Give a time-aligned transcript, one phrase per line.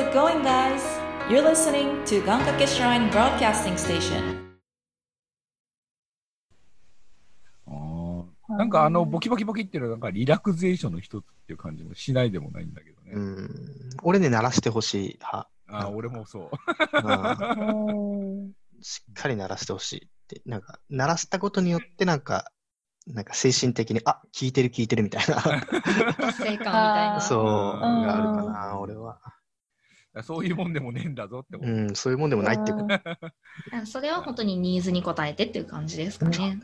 [0.00, 0.82] it going, guys?
[1.28, 4.48] You're listening to Gankake Shrine Broadcasting Station.
[8.48, 13.12] なんかあの、ボキボキボキっていうのはなんかリラクゼーションの一つっていう感じもしないでもないんだけどね。
[13.12, 13.70] うん。
[14.02, 15.48] 俺ね、鳴らしてほしい派。
[15.68, 16.50] あー俺もそう。
[18.82, 20.42] しっかり鳴らしてほしいって。
[20.46, 22.50] なんか、鳴らしたことによって、なんか、
[23.06, 25.36] なんか精神的に、あ、聞いてる聞いてるみたいな、
[26.18, 27.20] 達成感みたいな。
[27.20, 29.20] そう、んがあるかな、俺は。
[30.22, 31.70] そういうもんでもねえんだぞって思う。
[31.70, 32.84] うん、そういうもんでもないってこと。
[32.84, 36.60] うん それは本当にニーズに応えてっていう感じですかね。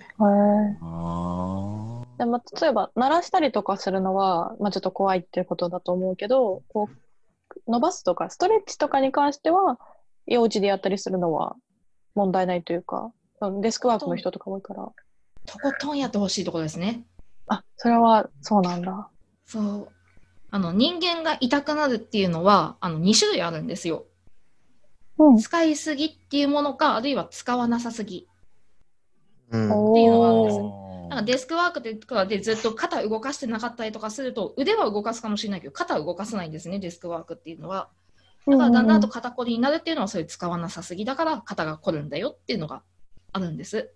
[2.19, 9.79] でも例えば鳴らしたりとかするのは、まあ、ちょっと怖いっていうことだと思うけどこう伸ばすとかストレッチとかに関しては
[10.31, 11.57] お家でやったりするのは
[12.15, 14.91] 問題ないというかうんデスクワークの人とか多いから
[15.47, 17.05] とことんやってほしいところですね。
[17.49, 19.09] あそれはそうなんだ
[19.45, 19.89] そう。
[20.51, 24.07] あの、人間が痛くなるっていうのは、あの、2種類あるんですよ。
[25.19, 28.29] うん使いすぎっていうものか、あるいは使わなさすぎ。
[29.51, 29.93] うん。
[29.93, 37.89] っていうのがあるんですーなんかデスクワークとかでずっと肩動かしてなかったりとかすると、腕は動かすかもしれないけど、肩は動かさないんですね、デスクワークっていうのは。
[38.47, 42.83] だからだんだんと肩こりになるっていうのは、そういう使わなさすぎだから肩が凝るんだよっていうのが
[43.33, 43.91] あるんです。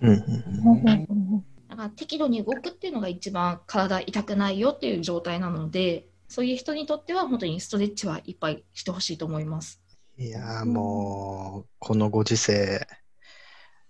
[0.00, 9.80] うんうんうんうんうんだから適度に動くっていうのが一番体痛くないよっていう状態なので、そういう人にとっては本当にストレッチはいっぱいしてほしいと思います。
[10.18, 12.86] いやーもう、このご時世、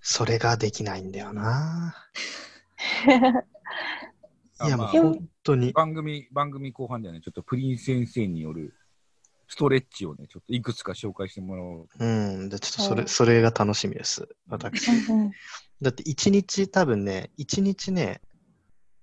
[0.01, 1.97] それができないんだよな。
[4.65, 5.73] いや、もうあまあ本当に。
[5.73, 8.77] 番組、番組後半ではね、ちょっとプリン先生による
[9.49, 11.89] ストレッチをね、ちょっといくつか紹介してもらおう。
[11.99, 12.07] う
[12.45, 12.49] ん。
[12.49, 14.29] で、ちょっとそれ、はいそれが楽しみです。
[14.47, 14.89] 私。
[15.83, 18.21] うんだって一日多分ね、一日ね、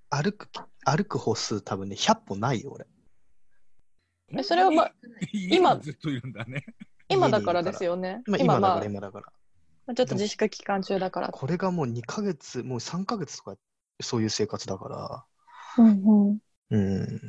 [0.10, 0.48] 歩く、
[0.86, 2.88] 歩く歩数多分ね、100歩ないよ、俺。
[4.32, 4.94] えそれはまあ
[5.34, 6.66] 今ずっといるんだね。
[7.10, 9.26] 今だからですよねまあ、今だから、まあ今だから。
[9.88, 13.56] まあちょっと自粛期間中だからこれがもう2ヶ月、もう3ヶ月とか、
[14.02, 15.26] そういう生活だか
[15.78, 16.39] うんうん
[16.70, 17.22] ら、うん。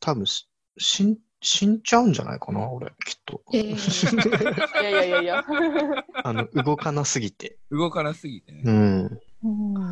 [0.00, 3.42] 多分し、死ん、死んじゃうんじゃないかな、俺、きっと。
[3.52, 5.44] えーいやいやいやいや
[6.24, 7.58] あの、動かなすぎて。
[7.70, 8.62] 動かなすぎてね。
[8.64, 9.20] うん。
[9.42, 9.84] う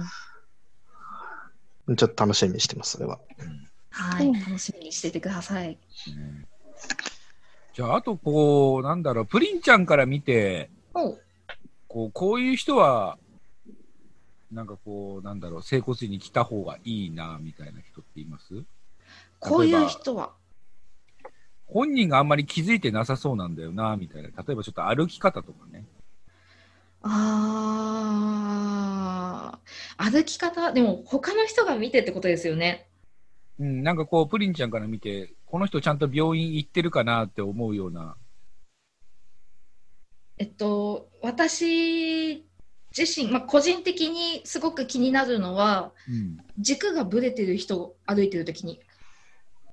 [1.93, 3.19] んちょっと楽しみにしてます、それは。
[3.91, 5.71] はい、うん楽しみにしててください。
[5.71, 5.79] ね
[7.75, 11.19] じゃあ、あと、こう、なんだろう、プリンちゃんから見て、お
[11.89, 13.19] こう、こういう人は、
[14.53, 18.65] なんかこう、なんだろう、整骨院に来た方がいいな、みたいな人っています？
[19.41, 20.33] こういう人は、
[21.73, 24.29] 本人があんまり気づいてなさそうなんだよな、みたいな。
[24.29, 25.85] 例えばちょっと歩き方とかね。
[27.03, 32.89] あー歩き方、でも他の人が見てってことですよね。
[33.59, 38.17] うん、なんかこう、プリンちゃんから見て、この人ちゃんと病院行ってるかなって思うような。
[40.39, 42.47] えっと、私
[42.97, 46.39] 自身、まあ、個人的にすごく気になるのは、うん。
[46.59, 48.81] 軸がぶれてる人歩いてるときに。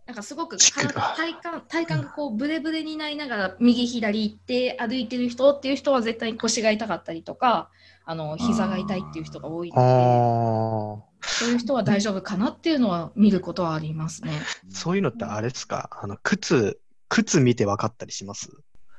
[0.07, 7.69] なんかすごく体体幹体幹がこうブレブレになりながら右左行って歩いてる人っていう人は絶対に腰が痛かったりとか
[8.05, 11.17] あの膝が痛いっていう人が多いあのあ。
[11.19, 14.31] でそういう人は大丈夫かなっていうのは見ることはありますね。
[14.69, 15.89] そういうのってあれですか？
[16.01, 16.79] あの、靴、
[17.09, 18.49] 靴見て分かったりします？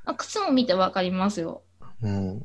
[0.05, 1.63] あ靴も見てわかりますよ。
[2.03, 2.45] うん。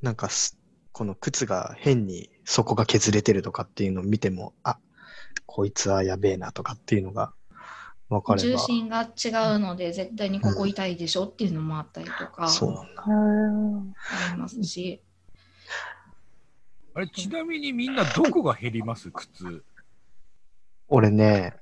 [0.00, 0.56] なんかす、
[0.92, 4.78] この靴が変に底が削れてるとかっていうのを見ても、あ、
[5.46, 7.32] こいつはやべえなとかっていうのが。
[8.10, 13.04] 重心が違うので絶対にここ痛いでしょっていうのもあったりとかそうなんだ。
[13.06, 13.94] うん
[14.30, 15.00] ありますし。
[16.92, 19.12] あれ、ちなみにみんなどこが減ります？
[19.12, 19.64] 靴。
[20.88, 21.54] 俺ね、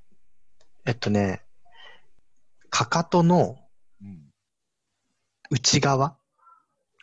[0.87, 1.42] えっとね、
[2.70, 3.58] かかとの
[4.03, 4.22] うん。
[5.50, 6.19] 内側、あ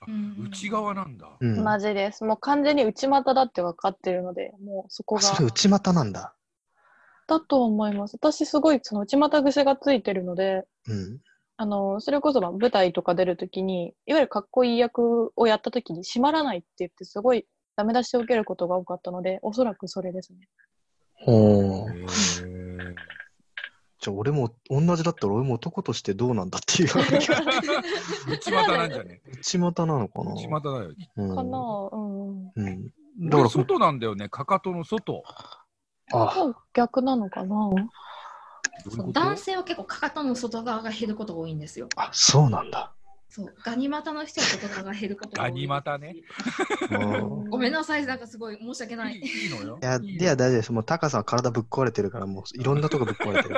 [0.07, 1.37] うん内側なんだ。
[1.39, 2.23] うん、マジです。
[2.23, 5.21] もう完全に内股だって分かってるので、もうそこが。
[5.21, 6.33] あそれ内股なんだ。
[7.27, 8.15] だと思います。
[8.15, 11.19] 私すごいその内股癖がついてるので、うん。
[11.57, 17.45] あの、それこそまあ舞台とか出るときに、いわゆるかっこいい役をやったときに閉まらないって言ってすごい
[17.77, 20.39] ダメ出しを受けることが多かったので、おそらくそれですね。
[21.13, 22.05] ほへう。
[22.05, 22.95] ー
[24.01, 29.21] じゃあ俺も同じだったら俺も男としてどうなんだっていう内股なんじゃね？
[29.31, 30.33] 内股なのかな？
[30.33, 30.93] 内股だよ。
[31.15, 32.51] うんかなうん。
[32.55, 32.83] うん。
[32.85, 32.91] だ
[33.29, 35.23] だから外なんだよね、かかとの外。
[36.13, 37.69] あ、逆なのかな？
[39.11, 41.89] 男性は結構かかとの外側が減ることが多いんですよ。
[41.95, 42.91] あ、そうなんだ。
[43.29, 45.51] そうガニ股の人は外側が減ることが多い。
[45.51, 46.15] ガニ股ね。
[46.91, 49.19] うんごめんなさい、なんかすごい申し訳ないい。
[49.19, 49.85] いいのよい。
[49.85, 50.71] や、いや、大丈夫です。
[50.71, 53.55] もう高さんは体ぶっ壊れてるから、もういろんなとこぶっ壊れてる。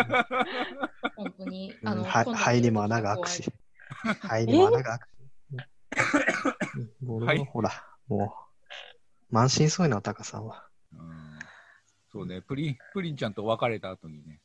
[1.15, 1.75] 本当に。
[1.81, 3.51] うんあの、は今度肺にも穴が開くし。
[4.21, 5.07] 肺にも穴が開く。
[7.09, 7.71] うん俺もほら、
[8.07, 8.35] も
[9.31, 10.66] う、満身創痍なタカさんは。
[12.13, 14.39] うんそうね、プリン、プリンちゃんと別れた後にね、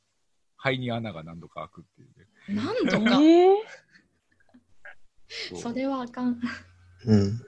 [0.57, 2.63] 肺に穴が何度か開くっていうね。
[2.63, 3.55] なんとか、え
[5.29, 6.41] そうそれはあかん。
[7.07, 7.41] うん。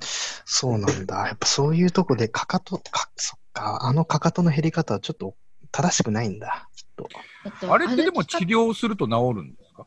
[0.00, 1.26] そうなんだ。
[1.26, 5.34] やっぱそういうとこでかかと、か、そっか、あのかかとの減り方はちょっと
[5.72, 6.68] 正しくないんだ。
[6.74, 7.08] きっと。
[7.44, 9.86] えっとあれってでも治療すると治るんですか？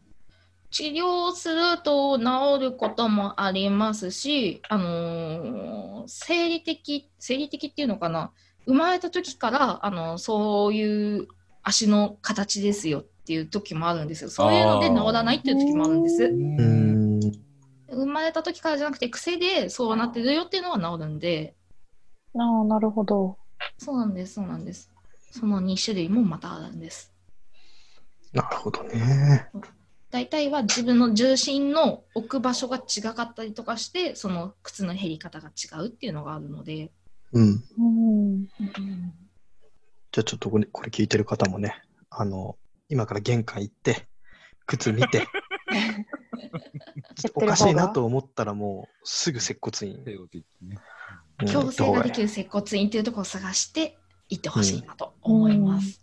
[0.70, 2.26] 治療すると治
[2.62, 8.32] ることもありますし、あのー生理的、生理的っていうのかな、
[8.66, 11.28] 生まれた時から、あのそういう
[11.64, 14.30] 足の形ですよっていう時もあるんですよ。
[14.30, 16.28] そういうので治らないっていう時もあるんです。
[17.90, 21.56] 生まれた時からじゃなくて癖でそうなってるよっていうのは治るんで、
[22.36, 23.38] ああ、なるほど。
[23.78, 24.92] そうなんです、そうなんです。
[25.32, 27.14] その2種類もまたあるんです。
[28.34, 29.50] なるほどね。
[30.10, 36.92] 大体は自分の重心の置く場所が違かったりとかして、その靴の減り方が違うっていうのがあるので、
[37.34, 37.44] うん。
[37.44, 38.46] うん。
[40.12, 42.58] じゃあちょっとこれこれ聞いてる方もね、あの、
[42.90, 44.08] 今から玄関行って、
[44.66, 45.26] 靴見て、
[47.34, 50.04] おかしいなと思ったらもうすぐ接骨院。
[50.04, 50.78] 手をついてね。
[51.42, 52.24] うん矯正ができる。
[52.28, 53.98] る接骨院っていうところを探して
[54.30, 56.00] 行ってほしいなと思います。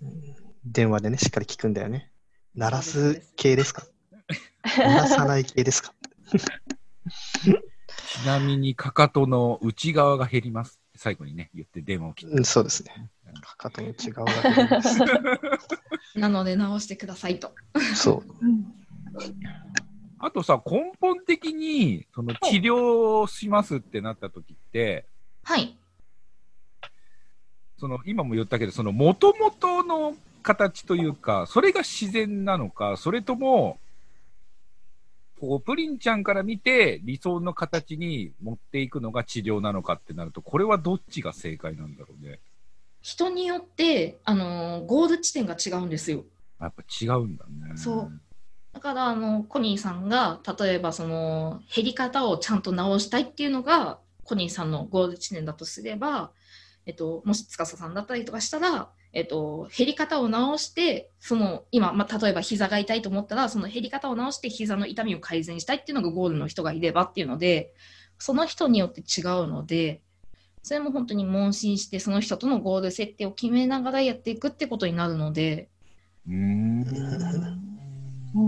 [0.64, 2.10] 電話でね、しっかり聞くんだよね。
[2.56, 3.86] 鳴らす系ですか？
[4.78, 5.94] 鳴らさない系ですか？
[8.22, 10.77] ちなみに、かかとの内側が減ります。
[10.98, 12.34] 最後にね、言って電話を切って。
[12.34, 13.10] うん、そうですね。
[13.40, 14.98] かかとの内側が減ります。
[16.18, 17.54] なので直してくださいと。
[17.94, 18.22] そう。
[20.18, 25.06] あとさ、根本的に、その治療しますってなった時って、
[25.44, 25.78] はい。
[27.78, 33.78] その、今も言ったけど、その、元々の形というか、それが自然なのか、それとも、
[35.40, 42.40] こう、プリンちゃんから見て、理想の形に持っていくのが治療なのかってなると、これはどっちが正解なんだろうね。
[43.00, 46.24] 人によって、あのーゴール地点が違うんですよ。
[46.60, 47.76] やっぱ違うんだね。
[47.76, 48.20] そう
[48.72, 56.30] だからあのコニーさんが例えばその減り方をちゃんと直したいっていうのがコニーさんのゴール地点だとすれば、
[56.86, 67.72] えっと、もし司さんだったりとかしたら、えっと、減り方を直してその今、まあ、例えば膝が痛いと思ったらその減り方を直して膝の痛みを改善したいっていうのがゴールの人がいればっていうので
[68.18, 70.02] その人によって違うので
[70.62, 75.70] それも本当に問診してその人とのゴール設定を決めながらやっていくってことになるので。
[76.26, 76.84] うーん。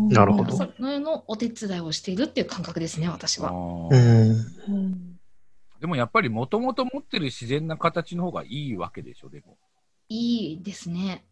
[0.09, 3.51] なるほどそれのお手伝いをしているっていう感覚ですね、私あは。
[3.53, 4.33] うー
[4.69, 5.19] ん。
[5.81, 9.57] でもやっぱりもともと持ってる自然な形の方がいいわけでしょ、でも。
[10.11, 11.25] いいですね。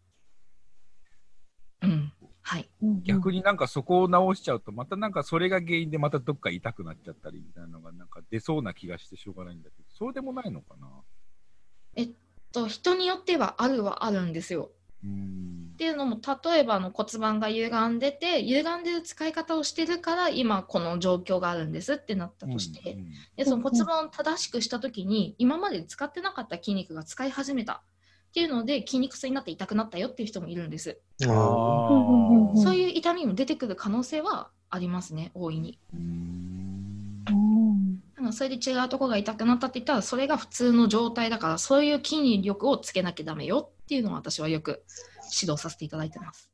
[1.81, 2.13] うん。
[2.41, 2.69] はい。
[3.03, 10.75] 逆になんかそこを直しちゃうと、またなんかそれが原因でまたどっか痛くなっちゃったりみたいなのがなんか出そうな気がしてしょうがないんだけど、そうでもないのか
[11.97, 12.05] な？
[12.51, 14.71] と人によってはあるはあるんですよ。
[15.03, 15.75] うーんっ。
[15.75, 23.05] ていうのも例えばあの骨盤が歪んでて歪んでる使い方をしてるから今この状況があるんですってなったとして、うんうん
[23.35, 27.83] でその骨盤を正しくした時に今まで使ってなかった筋肉が使い始めた
[28.29, 30.99] っていうので筋肉痛になって痛くなったよっていう人もいるんです。
[31.25, 35.79] ああーそういう痛みも出てくる可能性はありますね、大いに。
[35.93, 37.23] うーん
[38.17, 44.83] あのそれで違うところが痛くなったって言ったら、それが普通の状態だから、そういう筋力をつけなきゃダメよっていうのを私はよく
[45.41, 46.51] 指導させていただいてます。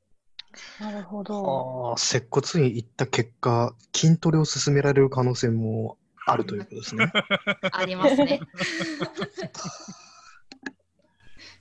[0.80, 1.94] なるほあど。
[1.98, 7.12] ー接骨院行った結果、筋トレを勧められる可能性もあるということですね。
[7.74, 8.40] ありますね。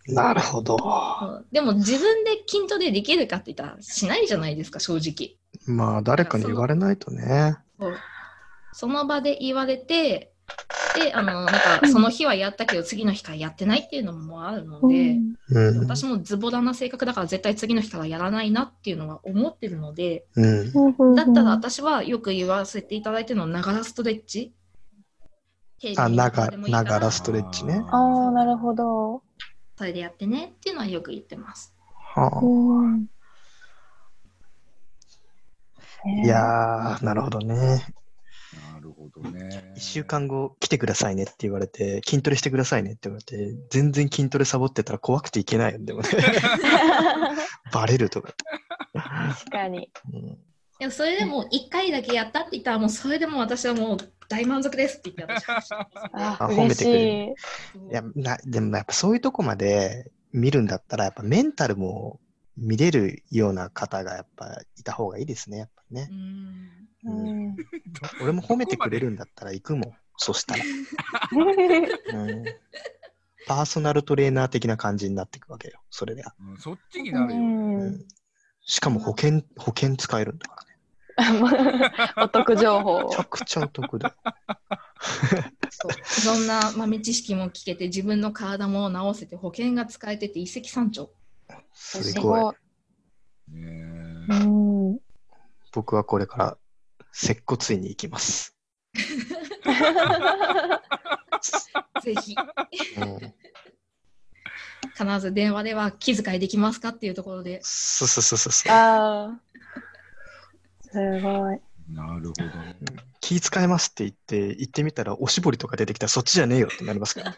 [0.09, 0.77] なるほど。
[0.77, 5.37] うんでも自分で筋トレできるかって言ったらしないじゃないですか、正直。
[5.67, 7.57] まあ、誰かに言われないとね。
[8.73, 10.33] その場で言われて、
[10.97, 15.19] で、あの、なんかその日はやったけど次の日からやってないっていうのもあるので、
[15.49, 15.79] うん。
[15.81, 21.15] 私もズボラな性格だから絶対次の日からやらないなっていうのは思ってるので、うん。
[21.15, 24.53] だったら私はよく言わせていただいてるのはながらストレッチ。
[25.97, 27.83] あ、ながらストレッチね。
[27.91, 29.23] ああ、なるほど。
[29.77, 31.75] それでやってねっていうのはよく言ってます。
[32.15, 33.07] はうん
[36.05, 37.55] あ、いやー、なるほどね。
[38.73, 39.73] なるほどね。
[39.77, 46.09] 一週間後来てくださいねって言われて、筋トレしてくださいねって言われて、全然筋トレサボってたら怖くていけないよ、でもね。
[47.73, 48.35] バレるとか。
[48.93, 49.91] 確かに。
[50.13, 50.39] うん
[50.79, 57.91] でもそれでも1回だけやったって言ったらもうそれでも私はもう大満足ですって言って私はしてますああ褒めてくれい。
[57.91, 62.21] いやなでもやっぱそういうとこまで見るんだったら、やっぱメンタルも
[62.57, 66.15] 見れるような方がやっぱいた方がいいですね、やっぱりねう。
[66.15, 67.57] んうん
[68.23, 70.65] 俺も褒めてくれるんだったら行くもん、そしたら。
[72.15, 72.45] うん
[73.47, 76.35] パーソナルトレーナー的な感じになっていくわけよ、それでは。
[76.41, 77.41] うんそっちになるよ。
[77.41, 77.43] う
[77.87, 78.05] ん
[78.67, 80.74] しかも保険、保険使えるんだからね。
[82.17, 84.17] お得情報をめちゃくちゃお得だ。
[85.71, 91.09] そういろんな豆知識も聞けて自分の体も治せて保険が使えてて一石三鳥
[91.73, 92.55] すごい。
[93.53, 93.71] ね
[94.29, 94.99] うん
[95.73, 96.59] 僕はこれから
[97.13, 98.57] 接骨院に行きます。
[102.03, 102.35] ぜひ
[102.99, 103.19] うん、
[104.97, 108.73] 必ず電話では気遣いできますかっていうところでそうそうそうそう。
[108.73, 109.44] ああ。
[110.95, 111.61] すごい。
[111.93, 112.33] なるほど。
[113.21, 117.37] 気使いますって言って、行ってみたらおしぼりとか出てきたらそっちじゃねえよってなりますから、ね。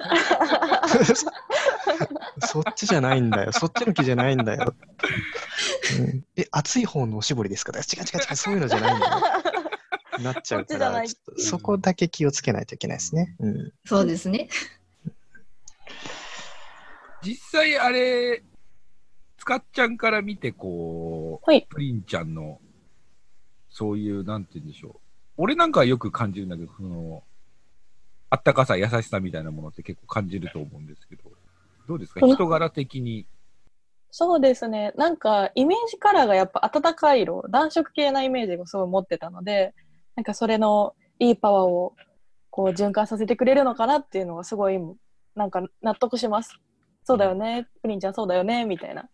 [2.47, 3.53] そっちじゃないんだよ。
[3.53, 4.75] そっちの気じゃないんだよ。
[5.99, 7.73] うん、え、熱い方のおしぼりですか？
[7.77, 9.17] 違う違う違う、そういうのじゃないんだよ。
[10.23, 11.03] なっちゃうから、
[11.39, 13.37] そこだけ気をつけないといけないですね。
[13.41, 14.49] うん、そうですね
[17.23, 18.43] 実際あれ、
[19.39, 22.61] つかっちゃんから見て、こう、はいプリンちゃんの、
[23.77, 24.93] そういう、なんて言うんでしょう。
[25.37, 27.23] 俺なんかはよく感じるんだけど、その、
[28.31, 31.25] あったかさ、優しさみたいなものって結構感じると思うんですけど、
[31.87, 32.25] どうですか？
[32.25, 33.27] うん人柄的に。
[34.11, 34.95] そうですね。
[34.97, 39.75] なんか、イメージカラーがやっぱ暖かい色、暖色系なイメージをすごい持ってたので、
[40.15, 41.95] なんかそれのいいパワーを
[42.49, 44.81] こう循環させてくれるのかなっていうのがすごい、
[45.35, 46.59] なんか納得します。
[47.05, 49.07] そうだよね、プリンちゃんそうだよね、みたいな。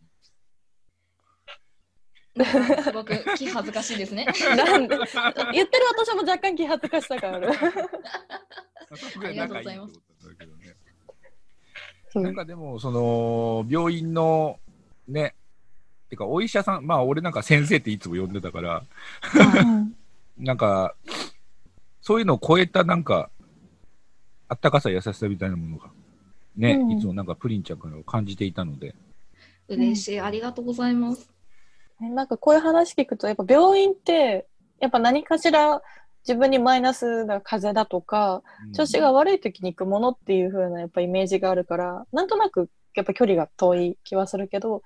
[2.84, 4.26] すごく気恥ずかしいですね。
[4.56, 4.96] なんで
[5.52, 7.50] 言ってる私も若干気恥ずかしさがある。
[7.50, 7.52] あ
[9.30, 10.00] りがとうございます
[12.14, 14.58] なんかでも、その、病院の、
[15.08, 15.34] ね、
[16.10, 18.84] てか、お医者さん、まあ、俺なんか先生っていつも呼んでたから、
[20.38, 20.94] なんか、
[22.02, 23.30] そういうのを超えた、なんか、
[24.48, 25.90] あったかさ、優しさみたいなものが、
[26.56, 26.90] ね、うん。
[26.92, 28.94] いつもなんかプリンちゃんから感じていたので、
[29.68, 30.20] 嬉しい。
[30.20, 31.20] ありがとうございます。
[31.20, 31.26] ね
[32.10, 34.46] なんかこういう話聞くと、やっぱ病院って、
[34.80, 35.82] やっぱ何かしら
[36.26, 38.72] 自分にマイナスな風邪だとか、うん。
[38.72, 44.82] 調子が悪い時に行くものっていう風なやっぱイメージがあるから、なんとなくやっぱ距離が遠い気はするけど、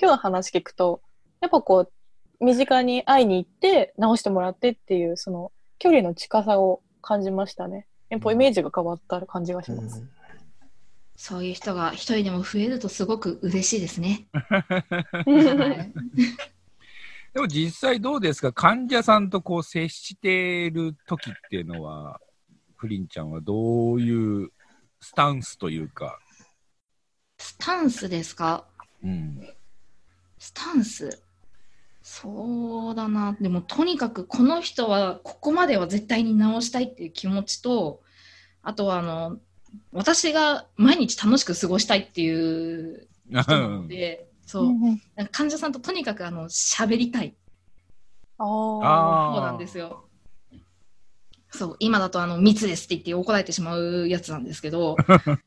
[0.00, 1.00] 今日の話聞くと、
[1.40, 7.86] やっぱこう、身近に会いに行って治してもらってっていう、その距離の近さを感じましたね。
[8.08, 10.04] やっぱイメージが変わった感じがします。
[11.16, 14.68] そういう人が一人でも増えるとすごく嬉しいですね、 は
[15.24, 16.55] い
[17.36, 18.50] でも実際どうですか？
[18.50, 22.18] 患者さんとこう接している時っていうのは、
[22.78, 24.48] プリンちゃんはどういう
[25.02, 26.18] スタンスというか、
[27.36, 28.64] スタンスですか？
[29.04, 29.46] うん。
[30.38, 31.22] スタンス。
[32.00, 33.36] そうだな。
[33.38, 38.00] でもとにかくこの人はここまでは絶対に直したいっていう気持ちと
[38.62, 39.36] あとはあの
[39.92, 44.64] 私が毎日楽しく過ごしたいっていう人なのでそう。
[44.64, 45.02] うんうん。
[45.16, 47.36] なんか患者さんととにかくあの喋りたい。
[48.38, 48.44] あ
[49.34, 50.04] そうなんですよ。
[51.50, 54.96] そう今だとあの密ですって言って怒られてしまうやつなんですけど。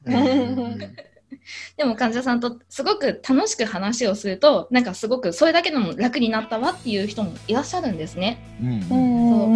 [0.06, 0.96] う ん
[1.78, 8.40] でも患者さんとすごく楽しく話をするとなんかすごくそれだけでも楽になったわっていう人もいらっしゃるんですね。
[8.62, 8.82] うん。
[8.82, 8.90] そう。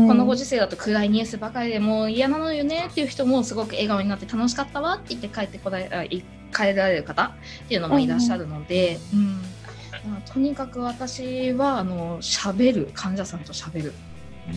[0.08, 6.08] このご時世だと暗いニュースばかりでもう嫌なのよねっていう人もすごく笑顔になって楽しかったわって言って帰ってこられ
[6.54, 9.42] 帰られる方っていうのもいらっしゃるので、うん。
[10.10, 13.94] まあとにかく私はあの喋る患者さんと喋る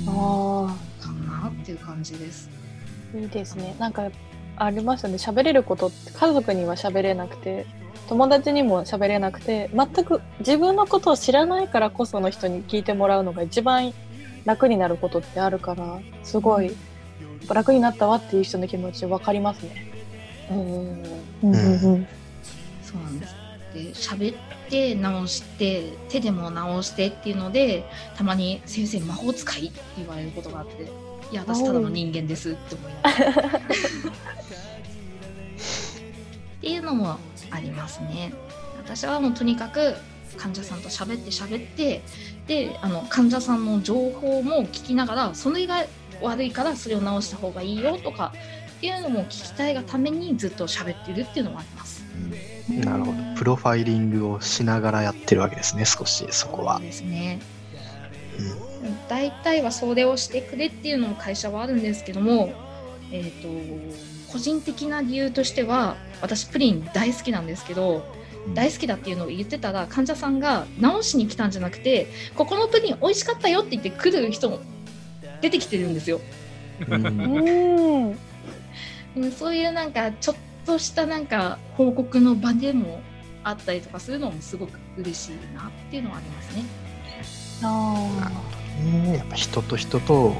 [0.06, 2.50] あかなっていう感じです。
[3.14, 3.74] あ、いいですね。
[3.78, 4.10] なんか
[4.56, 5.16] ありますよね。
[5.16, 7.66] 喋れることって家族には喋れなくて、
[8.08, 13.92] 友達にも喋れなくて、全く自分のことを知らないからこその人に聞いてもらうのが一番
[14.44, 16.74] 楽になることってあるから、すごい
[17.48, 19.92] 楽になったわっていう人の気持ちわかりますね。
[20.50, 21.04] うんうん
[21.42, 22.06] うんうん
[22.82, 23.34] そうなんです。
[23.74, 24.36] で喋っ
[24.70, 27.84] て直して手でも直してっていうので
[28.16, 30.86] たまに「先生魔法使い?」って言われることがあって
[31.32, 33.58] 「いや私ただの人間です」って思いながら。
[33.58, 33.60] っ
[36.60, 37.18] ていうのも
[37.50, 38.32] ありますね。
[38.78, 39.94] 私はもうとにかく
[40.36, 42.02] 患者さんと喋って喋って
[42.46, 45.84] であの患者さんの情報も聞きながらそれが
[46.22, 48.32] 悪いからそれを直した方がいいよとか
[48.78, 52.04] っていうのも聞きたいがためにずっと喋ってるっていうのもあります。
[52.68, 53.18] なるほど。
[53.36, 56.80] プロファイリングをしながらやってるわけですね、少し、そこは。
[56.80, 57.38] ですね。
[59.06, 62.52] うん大体はそれをしてくれっていうのも会社はあるんですけども、
[63.12, 63.48] えー、と
[64.32, 68.04] 個人的な理由としては私プリン大好きなんですけど
[68.54, 74.60] 大好きだっていうのを言ってたら患者さんが直しに来たんじゃなくてここのプリン美味しかったよって言って来る人も
[75.40, 76.20] 出てきてるんですよ。
[76.88, 78.16] うん
[79.32, 80.36] そういうなんかちょっ
[80.66, 83.00] としたなんか報告の場でも
[83.42, 86.64] あったりとかするのもすごく嬉しいなっていうのはありますね。
[87.62, 88.30] あ
[88.84, 90.34] ねやっぱ人と人と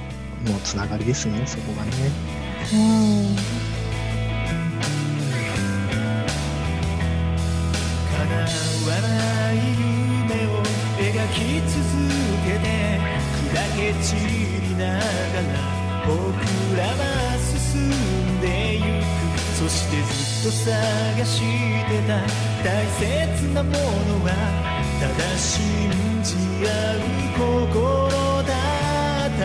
[0.45, 1.91] のつながりですね、そこがね。
[2.73, 3.37] うん。
[8.13, 10.63] 叶わない夢を
[10.99, 11.77] 描き続
[12.45, 12.65] けて
[13.47, 15.67] 砕け散りながら
[16.07, 16.15] 僕
[16.77, 19.07] らは進んでゆく
[19.59, 22.13] そしてずっと探してた
[22.63, 23.79] 大切なもの
[24.25, 25.55] はただ信
[26.23, 26.35] じ
[26.67, 26.99] 合う
[27.37, 28.53] 心だ
[29.27, 29.45] った。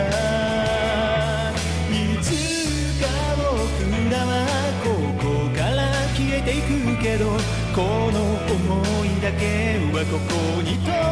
[1.90, 2.26] いつ
[3.00, 3.04] か
[3.36, 3.50] 僕
[4.10, 4.30] らは
[4.82, 4.86] こ
[5.22, 5.80] こから
[6.16, 6.68] 消えていく
[7.02, 7.26] けど
[7.74, 7.80] こ
[8.12, 8.18] の
[8.48, 11.11] 想いだけはここにと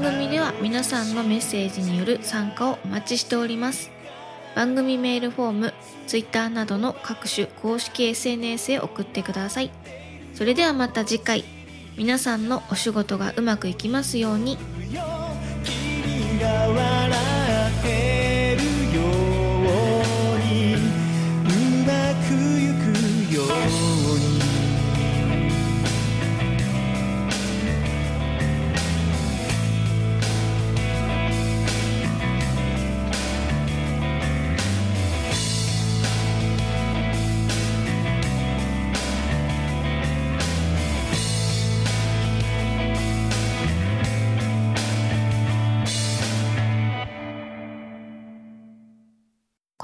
[0.00, 3.90] 番組では皆さんのメッセージによる参加をお待ちしております。
[4.54, 5.74] 番組メールフォーム
[6.06, 9.72] Twitter などの各種公式 SNS へ送ってください。
[10.34, 11.44] それではまた次回
[11.96, 14.56] 皆さんのお仕事がうまくいきますように。